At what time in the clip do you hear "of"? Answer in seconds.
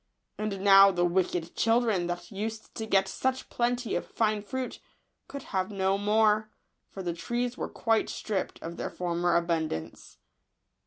3.93-4.03, 8.63-8.77